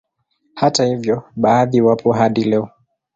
[0.53, 2.69] Hata hivyo baadhi wapo hadi leo